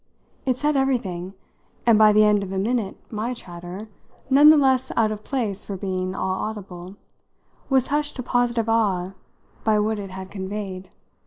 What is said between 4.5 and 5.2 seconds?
less out